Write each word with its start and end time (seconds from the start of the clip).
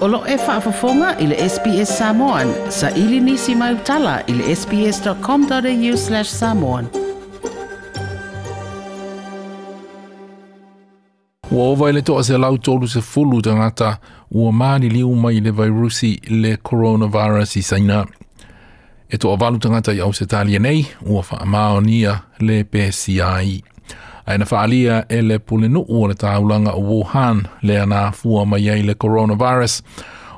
Olo 0.00 0.24
e 0.28 0.36
whaafafonga 0.36 1.16
i 1.18 1.26
le 1.26 1.36
SPS 1.48 1.98
Samoan. 1.98 2.52
Sa 2.70 2.90
ili 2.90 3.20
nisi 3.20 3.54
mai 3.54 3.74
utala 3.74 4.20
i 4.26 4.32
le 4.32 4.56
sps.com.au 4.56 5.96
slash 5.96 6.30
samoan. 6.30 6.86
Ua 11.50 11.64
ova 11.68 11.88
ele 11.90 12.02
toa 12.02 12.22
se 12.24 12.36
lau 12.38 12.58
tolu 12.58 12.88
se 12.88 13.00
fulu 13.00 13.42
tangata 13.42 13.96
ua 14.30 14.52
maani 14.52 14.88
liu 14.90 15.14
mai 15.16 15.40
le 15.40 15.50
virusi 15.50 16.18
le 16.28 16.56
coronavirus 16.56 17.56
i 17.56 17.62
saina. 17.62 18.06
E 19.10 19.18
toa 19.18 19.36
valu 19.36 19.58
tangata 19.58 19.92
i 19.92 20.00
au 20.00 20.12
se 20.12 20.26
talia 20.26 20.58
nei 20.58 20.86
ua 21.02 21.22
wha 21.30 21.40
amaonia 21.40 22.20
le 22.40 22.62
PCI. 22.64 23.62
Aina 24.30 24.46
whaalia 24.52 25.04
e 25.08 25.22
le 25.22 25.38
pule 25.38 25.68
nuu 25.68 25.84
o 25.88 26.08
le 26.08 26.14
taulanga 26.14 26.70
o 26.72 26.80
Wuhan 26.80 27.42
le 27.62 27.80
ana 27.80 28.10
fua 28.10 28.44
mai 28.50 28.70
ai 28.70 28.82
le 28.82 28.94
coronavirus. 28.94 29.82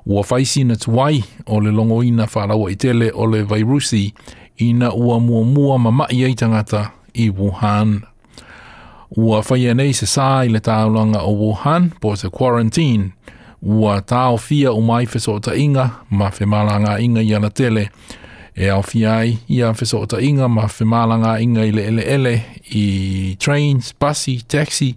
Ua 0.07 0.25
whaisi 0.31 0.65
na 0.65 0.77
tuai 0.77 1.25
o 1.47 1.61
le 1.61 1.71
longo 1.71 1.99
ina 2.03 2.27
whaalawa 2.33 2.71
i 2.71 2.75
tele 2.83 3.11
o 3.15 3.25
le 3.33 3.43
virusi 3.51 4.15
ina 4.59 4.89
ua 4.93 5.19
mua 5.27 5.45
mua 5.55 5.77
ma 5.85 5.91
mai 5.99 6.25
ai 6.25 6.35
tangata 6.41 6.83
i 7.15 7.27
Wuhan. 7.39 7.89
Ua 9.17 9.41
whaia 9.49 9.75
nei 9.75 9.93
se 9.99 10.07
sā 10.15 10.31
i 10.45 10.49
le 10.55 10.61
taulanga 10.69 11.21
o 11.21 11.33
Wuhan 11.43 11.83
po 12.01 12.15
se 12.17 12.29
quarantine. 12.37 13.13
Ua 13.63 14.01
tau 14.13 14.37
fia 14.47 14.73
o 14.73 14.81
mai 14.81 15.05
fesota 15.07 15.53
inga 15.65 15.87
ma 16.19 16.31
whemalanga 16.37 16.97
inga 17.07 17.21
i 17.29 17.35
ana 17.37 17.51
tele. 17.59 17.81
Ua 17.81 18.19
e 18.57 18.71
au 18.71 18.83
fi 18.83 19.07
ai 19.07 19.39
i 19.47 19.63
a 19.63 19.73
fiso 19.75 19.99
o 19.99 20.21
inga 20.21 20.49
ma 20.49 20.69
fi 20.69 20.85
malanga 20.85 21.41
inga 21.41 21.65
i 21.65 21.71
le 21.73 21.83
ele 21.87 22.03
ele 22.03 22.43
i 22.71 23.37
trains, 23.39 23.93
busi, 24.01 24.43
taxi 24.49 24.97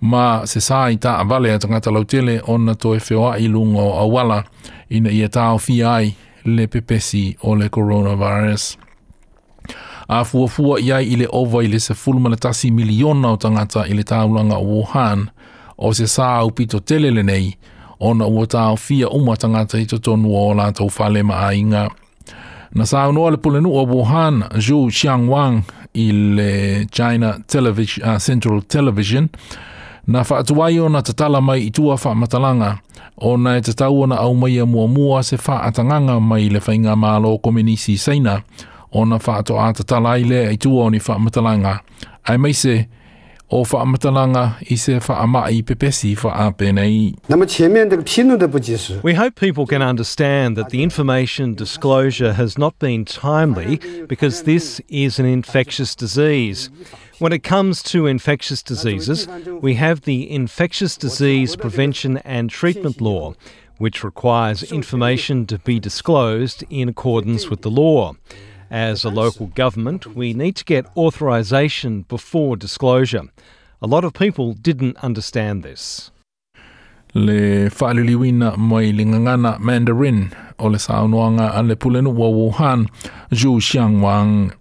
ma 0.00 0.42
se 0.44 0.60
sa 0.60 0.88
i 0.90 0.96
ta 0.98 1.12
avale 1.18 1.50
a 1.52 1.58
tangata 1.58 1.90
lautele 1.90 2.40
ona 2.46 2.74
to 2.74 2.94
e 2.94 2.98
feoa 3.00 3.38
i 3.38 3.46
lungo 3.48 3.96
a 3.98 4.04
wala 4.06 4.44
ina 4.90 5.10
i 5.10 5.22
e 5.24 5.28
ta 5.28 5.42
au 5.50 5.58
fi 5.58 5.82
ai 5.84 6.14
le 6.54 6.66
pepesi 6.68 7.36
o 7.42 7.54
le 7.54 7.68
coronavirus. 7.68 8.76
A 10.08 10.22
fua 10.24 10.46
fua 10.46 10.78
i 10.78 10.90
ai 10.92 11.06
i 11.12 11.16
le 11.18 11.26
ova 11.30 11.62
i 11.64 11.66
le 11.66 11.78
se 11.80 11.94
fulmana 11.94 12.36
tasi 12.36 12.70
miliona 12.70 13.28
o 13.32 13.36
tangata 13.36 13.86
i 13.90 13.94
le 13.96 14.04
taulanga 14.04 14.56
o 14.56 14.64
Wuhan 14.72 15.20
o 15.76 15.92
se 15.92 16.06
sa 16.06 16.26
au 16.38 16.50
pito 16.52 16.78
tele 16.80 17.08
nei 17.22 17.56
ona 18.08 18.26
ua 18.34 18.44
ta 18.52 18.60
au 18.68 18.76
fia 18.76 19.08
uma 19.18 19.34
tangata 19.42 19.76
i 19.78 19.84
to 19.90 19.96
tonu 20.04 20.28
o 20.44 20.52
la 20.58 20.66
tau 20.76 20.88
fale 20.96 21.20
ma 21.30 21.36
inga 21.60 21.84
Na 22.74 22.86
sao 22.86 23.12
no 23.12 23.30
le 23.30 23.36
pule 23.36 23.60
nuu 23.60 23.86
Wuhan, 23.86 24.42
Zhu 24.58 24.88
Xiangwang 24.90 25.62
il 25.94 26.86
China 26.90 27.38
Television, 27.46 28.04
uh, 28.08 28.12
ah, 28.14 28.18
Central 28.18 28.62
Television, 28.62 29.28
na 30.06 30.22
whaatuai 30.24 30.78
o 30.80 30.88
na 30.88 31.02
tatala 31.02 31.40
mai 31.40 31.60
i 31.66 31.70
tua 31.70 31.96
matalanga 32.14 32.80
o 33.18 33.36
na 33.36 33.56
e 33.56 33.60
tatau 33.60 34.06
na 34.06 34.16
au 34.22 34.34
mai 34.34 34.58
a 34.58 34.66
mua 34.66 34.86
mua 34.86 35.22
se 35.22 35.36
whaatanganga 35.36 36.20
mai 36.20 36.48
le 36.52 36.60
whainga 36.60 36.94
mālo 36.96 37.28
o 37.34 37.38
komenisi 37.38 37.96
seina, 37.98 38.42
o 38.92 39.04
na 39.04 39.16
whaato 39.18 39.58
a 39.58 39.72
tatala 39.72 40.18
i 40.18 40.24
lea 40.24 40.52
i 40.52 40.56
tua 40.56 40.84
o 40.84 40.90
ni 40.90 40.98
whaamatalanga. 40.98 41.80
Ai 42.28 42.36
mai 42.36 42.52
se, 42.52 42.88
o 43.48 43.60
i 43.62 44.76
se 44.76 44.96
i 44.98 45.62
pepesi 45.62 46.14
We 49.04 49.14
hope 49.14 49.34
people 49.36 49.66
can 49.66 49.82
understand 49.82 50.56
that 50.56 50.70
the 50.70 50.82
information 50.82 51.54
disclosure 51.54 52.32
has 52.32 52.58
not 52.58 52.76
been 52.80 53.04
timely 53.04 53.76
because 54.08 54.42
this 54.42 54.80
is 54.88 55.20
an 55.20 55.26
infectious 55.26 55.94
disease. 55.94 56.70
When 57.20 57.32
it 57.32 57.44
comes 57.44 57.82
to 57.84 58.06
infectious 58.08 58.62
diseases, 58.62 59.28
we 59.62 59.74
have 59.74 60.02
the 60.02 60.28
Infectious 60.30 60.96
Disease 60.98 61.54
Prevention 61.56 62.18
and 62.18 62.50
Treatment 62.50 63.00
Law, 63.00 63.34
which 63.78 64.02
requires 64.04 64.64
information 64.70 65.46
to 65.46 65.58
be 65.60 65.78
disclosed 65.78 66.64
in 66.68 66.88
accordance 66.88 67.48
with 67.48 67.62
the 67.62 67.70
law. 67.70 68.14
As 68.70 69.04
a 69.04 69.10
local 69.10 69.46
government, 69.46 70.16
we 70.16 70.34
need 70.34 70.56
to 70.56 70.64
get 70.64 70.86
authorisation 70.96 72.02
before 72.08 72.56
disclosure. 72.56 73.22
A 73.80 73.86
lot 73.86 74.04
of 74.04 74.12
people 74.12 74.54
didn't 74.54 74.96
understand 75.04 75.62
this. 75.62 76.10
Le 77.14 77.70
wāliwina 77.70 78.56
mai 78.56 78.92
lingangana 78.92 79.60
Mandarin 79.60 80.32
o 80.58 80.66
le 80.66 80.78
saunuanga 80.78 81.54
a 81.56 81.62
le 81.62 81.76
pulenu 81.76 82.12
wa 82.12 82.26
Wuhan, 82.28 82.88
Zhu 83.32 83.60
Xiangwang. 83.60 84.52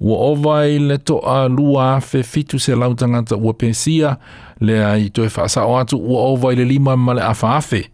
wā 0.00 0.16
owai 0.30 0.80
le 0.86 0.98
toa 0.98 1.48
lua 1.48 2.00
fe 2.00 2.22
fitu 2.22 2.58
se 2.60 2.72
lau 2.74 2.94
tangata 2.94 3.36
ua 3.36 3.52
pesia, 3.54 4.16
lea 4.60 4.94
i 4.96 5.08
toe 5.10 5.26
whaasao 5.28 5.74
atu 5.78 5.96
ua 5.98 6.24
owai 6.36 6.56
le 6.56 6.62
lima 6.64 6.96
ma 6.96 7.12
le 7.14 7.20
awhaafe. 7.22 7.88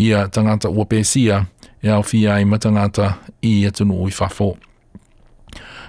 Ia 0.00 0.28
tangata 0.28 0.68
ua 0.70 0.84
pesia, 0.84 1.46
e 1.82 1.88
au 1.90 2.02
fia 2.02 2.34
i 2.40 2.44
matangata 2.44 3.16
i 3.42 3.64
atunu 3.68 4.02
ui 4.04 4.10
whafo. 4.18 4.56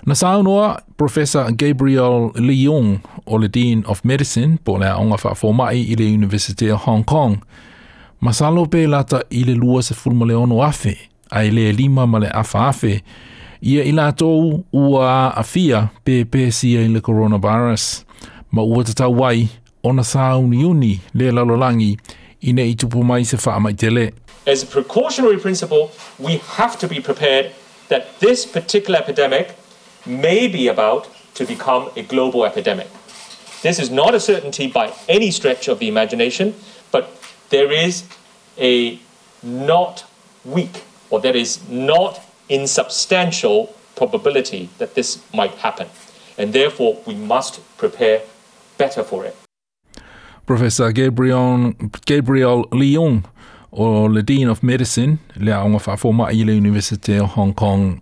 Na 0.05 0.15
saunoa, 0.15 0.79
Professor 0.97 1.51
Gabriel 1.51 2.31
Leung 2.35 2.99
o 3.25 3.35
le 3.37 3.47
Dean 3.47 3.83
of 3.87 4.03
Medicine 4.03 4.57
po 4.63 4.77
le 4.77 4.85
aonga 4.85 5.17
wha 5.23 5.33
whomai 5.41 5.81
i 5.91 5.95
le 5.97 6.05
University 6.05 6.69
of 6.71 6.79
Hong 6.85 7.03
Kong. 7.03 7.37
Masalo 8.21 8.65
pe 8.65 8.87
lata 8.87 9.21
i 9.31 9.43
le 9.43 9.53
lua 9.55 9.81
se 9.83 9.93
fulma 9.93 10.25
le 10.25 10.33
ono 10.35 10.59
afe, 10.63 10.97
a 11.31 11.43
i 11.45 11.51
le 11.51 11.71
lima 11.71 12.05
ma 12.07 12.19
le 12.19 12.27
afa 12.33 12.59
afe, 12.69 13.01
ia 13.61 13.83
i 13.83 13.91
lātou 13.93 14.63
ua 14.73 15.33
afia 15.35 15.87
pe 16.03 16.23
pe 16.25 16.49
sia 16.51 16.81
i 16.83 16.87
le 16.89 17.01
coronavirus, 17.01 18.03
ma 18.51 18.61
ua 18.63 18.83
tata 18.83 19.07
wai 19.07 19.47
o 19.83 19.91
na 19.93 20.03
sauni 20.03 20.63
uni 20.63 20.97
le 21.13 21.31
lalolangi 21.31 21.93
i 22.41 22.53
ne 22.53 22.63
i 22.71 22.75
tupu 22.75 23.03
mai 23.03 23.23
se 23.25 23.37
wha 23.45 23.55
amai 23.57 23.73
tele. 23.73 24.11
As 24.47 24.63
a 24.63 24.65
precautionary 24.65 25.37
principle, 25.37 25.91
we 26.17 26.39
have 26.57 26.77
to 26.79 26.87
be 26.87 26.99
prepared 26.99 27.51
that 27.89 28.19
this 28.19 28.45
particular 28.45 28.99
epidemic– 28.99 29.55
may 30.09 30.47
be 30.47 30.67
about 30.67 31.07
to 31.35 31.45
become 31.45 31.89
a 31.95 32.01
global 32.01 32.43
epidemic. 32.43 32.87
This 33.61 33.79
is 33.79 33.89
not 33.91 34.13
a 34.15 34.19
certainty 34.19 34.67
by 34.67 34.91
any 35.07 35.31
stretch 35.31 35.67
of 35.67 35.79
the 35.79 35.87
imagination, 35.87 36.55
but 36.91 37.07
there 37.49 37.71
is 37.71 38.03
a 38.57 38.99
not 39.43 40.05
weak, 40.43 40.83
or 41.09 41.19
there 41.21 41.35
is 41.35 41.59
not 41.69 42.21
insubstantial 42.49 43.75
probability 43.95 44.69
that 44.79 44.95
this 44.95 45.19
might 45.33 45.51
happen. 45.59 45.87
And 46.37 46.53
therefore, 46.53 46.97
we 47.05 47.13
must 47.13 47.59
prepare 47.77 48.21
better 48.77 49.03
for 49.03 49.25
it. 49.25 49.35
Professor 50.45 50.91
Gabriel, 50.91 51.73
Gabriel 52.05 52.65
Lyon 52.71 53.23
o 53.71 54.07
le 54.07 54.21
Dean 54.23 54.49
of 54.49 54.63
Medicine 54.63 55.17
le 55.35 55.53
aonga 55.53 55.79
wha 55.87 55.95
fōma 55.95 56.27
i 56.33 56.43
le 56.43 56.53
University 56.57 57.19
of 57.19 57.33
Hong 57.37 57.53
Kong. 57.53 57.97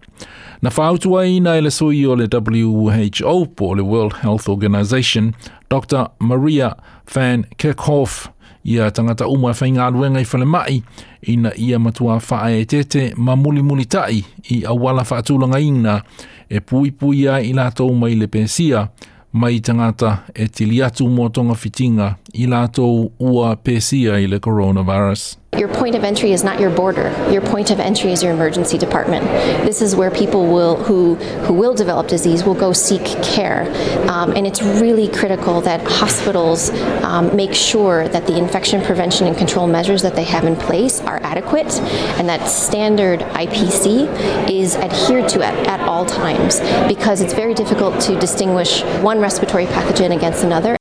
Na 0.62 0.70
whautua 0.78 1.26
i 1.28 1.40
nai 1.40 1.62
le 1.62 1.70
sui 1.72 2.06
o 2.06 2.16
le 2.16 2.28
WHO 2.34 3.46
po 3.56 3.74
le 3.76 3.82
World 3.84 4.14
Health 4.24 4.50
Organization, 4.50 5.34
Dr. 5.70 6.08
Maria 6.20 6.74
Van 7.14 7.46
Kerkhoff, 7.58 8.30
ia 8.66 8.90
tangata 8.92 9.28
umoe 9.28 9.54
whainga 9.56 9.86
aluenga 9.88 10.20
i 10.20 10.26
whale 10.32 10.46
mai, 10.46 10.82
ina 11.24 11.52
ia 11.58 11.80
matua 11.80 12.18
whae 12.30 12.60
e 12.62 12.66
tete 12.66 13.14
ma 13.18 13.36
muli 13.36 13.62
muli 13.62 13.86
tai 13.86 14.24
i 14.50 14.64
awala 14.68 15.02
whaatulanga 15.08 15.60
ina 15.60 16.02
e 16.50 16.60
pui 16.62 16.92
pui 16.92 17.28
ai 17.28 17.50
i 17.50 17.54
lātou 17.56 17.94
mai 17.96 18.16
le 18.16 18.28
pensia, 18.28 18.88
mai 19.34 19.60
tangata 19.60 20.18
e 20.36 20.48
tiliatu 20.48 21.06
mō 21.08 21.30
tonga 21.32 21.56
fitinga 21.56 22.16
i 22.34 22.48
lātou 22.48 23.12
ua 23.20 23.56
pesia 23.56 24.18
i 24.20 24.28
le 24.28 24.40
coronavirus. 24.40 25.38
Your 25.58 25.70
point 25.70 25.96
of 25.96 26.04
entry 26.04 26.34
is 26.34 26.44
not 26.44 26.60
your 26.60 26.70
border. 26.70 27.10
Your 27.32 27.42
point 27.42 27.72
of 27.72 27.80
entry 27.80 28.12
is 28.12 28.22
your 28.22 28.32
emergency 28.32 28.78
department. 28.78 29.26
This 29.66 29.82
is 29.82 29.96
where 29.96 30.12
people 30.12 30.46
will 30.46 30.76
who 30.76 31.16
who 31.48 31.54
will 31.56 31.74
develop 31.74 32.08
disease 32.08 32.44
will 32.44 32.54
go 32.54 32.74
seek 32.74 33.02
care, 33.24 33.62
um, 34.08 34.34
and 34.38 34.46
it's 34.46 34.62
really 34.62 35.08
critical 35.08 35.60
that 35.62 35.82
hospitals 35.82 36.70
um, 37.02 37.36
make 37.36 37.56
sure 37.56 38.08
that 38.10 38.28
the 38.28 38.38
infection 38.38 38.84
prevention 38.84 39.26
and 39.26 39.36
control 39.36 39.66
measures 39.66 40.02
that 40.04 40.14
they 40.16 40.26
have 40.26 40.46
in 40.46 40.56
place 40.56 41.02
are 41.02 41.20
adequate, 41.24 41.72
and 42.20 42.30
that 42.30 42.46
standard 42.48 43.22
IPC 43.44 44.06
is 44.52 44.76
adhered 44.76 45.28
to 45.30 45.42
at, 45.42 45.56
at 45.68 45.80
all 45.90 46.06
times 46.06 46.60
because 46.88 47.20
it's 47.22 47.34
very 47.34 47.56
difficult 47.56 48.00
to 48.02 48.14
distinguish 48.20 48.84
one 49.02 49.20
respiratory 49.20 49.66
pathogen 49.66 50.16
against 50.16 50.44
another. 50.44 50.78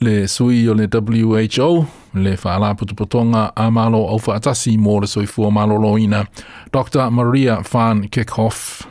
Le 0.00 0.26
suyo 0.26 0.74
le 0.74 0.88
WHO 1.46 1.86
le 2.14 2.36
whaala 2.44 2.74
putuputonga 2.74 3.52
a 3.56 3.70
malo 3.70 3.98
au 4.08 4.18
whaatasi 4.26 4.76
mō 4.78 5.00
le 5.00 5.06
soifua 5.06 5.50
malo 5.50 5.78
loina, 5.78 6.24
Dr. 6.72 7.10
Maria 7.10 7.60
Van 7.72 8.08
Kekhoff. 8.08 8.86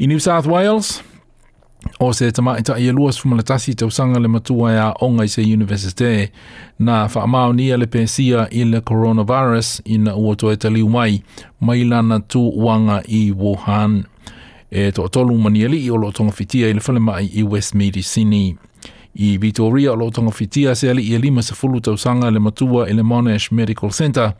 I 0.00 0.06
New 0.06 0.20
South 0.20 0.46
Wales, 0.46 1.02
o 2.00 2.12
se 2.12 2.30
tamaita 2.32 2.76
i 2.78 2.86
eluas 2.88 3.18
fumalatasi 3.20 3.74
tau 3.74 3.90
sanga 3.90 4.20
le 4.20 4.28
matua 4.28 4.72
ea 4.74 4.92
onga 5.02 5.24
i 5.24 5.28
se 5.28 5.42
universite 5.42 6.30
na 6.78 7.06
whaamao 7.14 7.52
nia 7.52 7.76
le 7.76 7.86
pensia 7.86 8.46
i 8.50 8.64
le 8.64 8.80
coronavirus 8.80 9.80
i 9.84 9.98
na 9.98 10.14
ua 10.16 10.36
toe 10.36 10.56
taliu 10.56 10.88
mai, 10.88 11.22
mai 11.60 11.84
lana 11.84 12.20
tu 12.20 12.48
uanga 12.54 13.02
i 13.08 13.32
Wuhan. 13.32 14.04
E 14.70 14.90
to 14.92 15.08
tolu 15.08 15.38
manieli 15.38 15.84
i 15.84 15.90
olo 15.90 16.10
tonga 16.12 16.32
fitia 16.32 16.68
i 16.70 16.72
le 16.74 16.80
whalema 16.80 17.20
i 17.22 17.42
Westmead 17.42 18.00
Sydney. 18.02 18.56
I 19.18 19.36
Vitoria, 19.38 19.92
o 19.92 19.96
lotonga 19.96 20.30
fitia 20.30 20.74
se 20.74 20.90
ali 20.90 21.02
i 21.02 21.14
e 21.14 21.18
lima 21.18 21.42
se 21.42 21.54
fulu 21.54 21.80
tau 21.80 21.96
sanga 21.96 22.30
le 22.30 22.38
matua 22.40 22.86
i 22.86 22.90
e 22.90 22.94
le 22.94 23.02
Monash 23.02 23.50
Medical 23.50 23.90
Centre, 23.90 24.32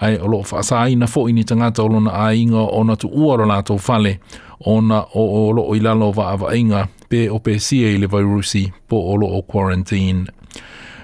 ai 0.00 0.16
o 0.18 0.26
loo 0.26 0.44
whaasa 0.52 0.78
ai 0.84 0.94
na 0.94 1.06
fo 1.06 1.26
ini 1.28 1.42
tangata 1.44 1.82
o 1.82 1.88
lona 1.88 2.10
a 2.12 2.32
inga 2.34 2.68
o 2.70 2.84
na 2.84 2.94
tu 2.96 3.08
ua 3.08 3.36
ro 3.36 3.44
lato 3.46 3.78
fale, 3.78 4.18
o 4.66 4.80
na 4.80 5.02
o 5.14 5.48
o 5.48 5.52
loo 5.52 5.74
i 5.74 5.80
lalo 5.80 6.12
va 6.12 6.30
ava 6.32 6.54
inga, 6.56 6.88
pe 7.08 7.28
o 7.28 7.38
pe 7.38 7.58
sia 7.58 7.90
i 7.90 7.96
le 7.98 8.06
virusi 8.06 8.72
po 8.88 8.96
o 8.96 9.16
loo 9.16 9.42
quarantine. 9.42 10.26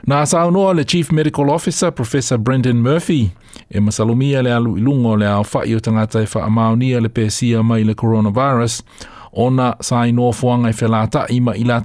Nā 0.06 0.20
sāu 0.23 0.52
noa 0.55 0.73
le 0.75 0.84
Chief 0.84 1.11
Medical 1.12 1.50
Officer, 1.50 1.90
Professor 1.90 2.38
Brendan 2.38 2.78
Murphy, 2.82 3.31
e 3.70 3.81
masalumia 3.81 4.43
le 4.43 4.52
alu 4.55 4.76
ilungo 4.78 5.17
le 5.17 5.26
au 5.26 5.43
fai 5.44 5.75
o 5.75 5.81
tangata 5.81 6.20
e 6.20 6.26
wha 6.34 6.75
le 6.76 7.08
pēsia 7.08 7.62
mai 7.64 7.82
le 7.82 7.94
coronavirus, 7.94 8.82
ona 9.32 9.73
i 10.06 10.12
ma 11.40 11.81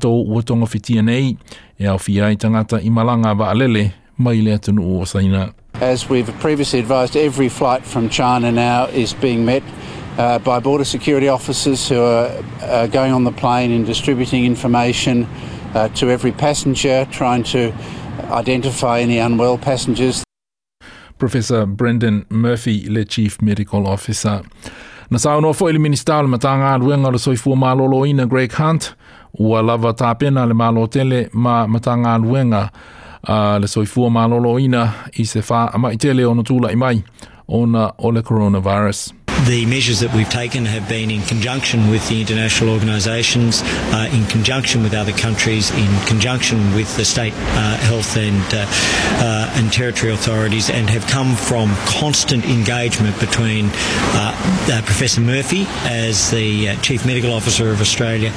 tonga 0.45 0.65
fitia 0.65 1.01
nei 1.01 1.37
e 1.77 1.85
au 1.87 1.97
fia 1.97 2.27
i 2.29 2.35
tangata 2.35 2.77
i 2.79 2.89
malanga 2.89 3.33
mai 4.17 4.41
le 4.41 4.51
atunu 4.57 4.99
o 5.01 5.05
saina. 5.05 5.51
As 5.79 6.09
we've 6.09 6.31
previously 6.39 6.79
advised, 6.79 7.15
every 7.15 7.49
flight 7.49 7.83
from 7.83 8.09
China 8.09 8.51
now 8.51 8.85
is 8.85 9.13
being 9.13 9.43
met 9.45 9.63
uh, 10.17 10.37
by 10.37 10.59
border 10.59 10.83
security 10.85 11.27
officers 11.27 11.89
who 11.89 11.99
are 11.99 12.29
uh, 12.61 12.85
going 12.87 13.11
on 13.13 13.23
the 13.23 13.31
plane 13.31 13.71
and 13.71 13.85
distributing 13.85 14.45
information 14.45 15.25
uh, 15.73 15.87
to 15.95 16.11
every 16.11 16.31
passenger, 16.33 17.07
trying 17.09 17.41
to 17.43 17.71
identify 18.31 18.99
any 18.99 19.17
unwell 19.17 19.57
passengers. 19.57 20.23
Professor 21.17 21.65
Brendan 21.65 22.25
Murphy, 22.29 22.87
the 22.87 23.05
Chief 23.05 23.41
Medical 23.41 23.87
Officer. 23.87 24.41
Na 25.11 25.19
sa 25.19 25.35
ono 25.35 25.53
fo 25.53 25.69
ili 25.69 25.79
minister 25.79 26.21
le 26.23 26.27
matanga 26.27 26.73
aluenga 26.73 27.09
le 27.11 27.19
soifu 27.19 27.55
ma 27.55 27.73
lolo 27.75 28.05
ina 28.05 28.25
Greg 28.25 28.51
Hunt 28.57 28.93
ua 29.39 29.61
lava 29.61 29.93
tapena 29.93 30.45
le 30.45 30.53
malo 30.53 30.87
tele 30.87 31.29
ma 31.33 31.67
matanga 31.67 32.13
aluenga 32.13 32.69
uh, 33.27 33.59
le 33.61 33.67
soifu 33.67 34.09
ma 34.09 34.27
lolo 34.27 34.59
ina 34.59 34.91
i 35.13 35.25
se 35.25 35.41
fa 35.41 35.67
ama 35.73 35.91
i 35.91 35.97
tele 35.97 36.25
ono 36.25 36.43
tula 36.43 36.71
i 36.71 36.75
mai 36.75 37.03
ona 37.47 37.91
o 37.97 38.11
le 38.11 38.21
coronavirus. 38.21 39.13
the 39.45 39.65
measures 39.65 39.99
that 39.99 40.13
we've 40.13 40.29
taken 40.29 40.65
have 40.65 40.87
been 40.87 41.09
in 41.09 41.21
conjunction 41.23 41.89
with 41.89 42.07
the 42.09 42.21
international 42.21 42.69
organisations, 42.71 43.61
uh, 43.93 44.07
in 44.13 44.25
conjunction 44.27 44.83
with 44.83 44.93
other 44.93 45.11
countries, 45.13 45.71
in 45.71 45.89
conjunction 46.05 46.73
with 46.75 46.95
the 46.95 47.03
state 47.05 47.33
uh, 47.57 47.77
health 47.77 48.17
and 48.17 48.41
uh, 48.53 48.65
uh 49.25 49.49
and 49.55 49.73
territory 49.73 50.13
authorities, 50.13 50.69
and 50.69 50.89
have 50.89 51.05
come 51.07 51.35
from 51.35 51.73
constant 51.85 52.45
engagement 52.45 53.17
between 53.19 53.65
uh, 53.65 54.31
uh, 54.71 54.81
Professor 54.85 55.21
Murphy 55.21 55.65
as 55.85 56.29
the 56.31 56.75
Chief 56.77 57.05
Medical 57.05 57.33
Officer 57.33 57.69
of 57.71 57.81
Australia 57.81 58.31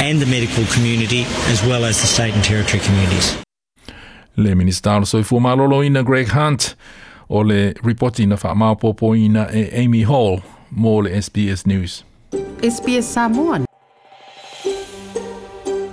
and 0.00 0.20
the 0.20 0.26
medical 0.26 0.64
community, 0.72 1.22
as 1.48 1.62
well 1.66 1.84
as 1.84 2.00
the 2.00 2.06
state 2.06 2.34
and 2.34 2.44
territory 2.44 2.80
communities. 2.84 3.36
Le 4.36 4.54
minister 4.54 5.04
soi 5.04 5.22
fu 5.22 5.40
malolo 5.40 6.02
Greg 6.02 6.28
Hunt 6.28 6.76
o 7.34 7.42
le 7.42 7.74
ripoti 7.84 8.26
na 8.26 8.36
whaamapopoina 8.44 9.48
e 9.52 9.62
uh, 9.62 9.84
Amy 9.84 10.02
Hall 10.08 10.38
mō 10.78 10.92
le 11.04 11.20
SBS 11.22 11.66
News. 11.66 11.96
SBS 12.74 13.10
Samoan. 13.14 13.64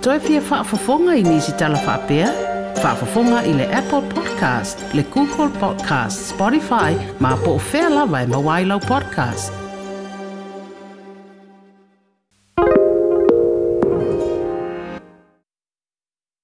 Toi 0.04 0.18
pia 0.26 0.40
whaafafonga 0.48 1.16
i 1.18 1.22
nisi 1.22 1.52
tala 1.54 1.78
whapea? 1.86 2.28
Whaafafonga 2.82 3.42
i 3.46 3.52
le 3.54 3.66
Apple 3.74 4.02
Podcast, 4.14 4.86
le 4.94 5.04
Google 5.14 5.50
Podcast, 5.60 6.30
Spotify, 6.32 6.94
ma 7.20 7.36
po 7.44 7.54
o 7.54 7.60
whea 7.72 7.88
lawa 7.96 8.22
e 8.22 8.26
mawailau 8.26 8.80
podcast. 8.80 9.61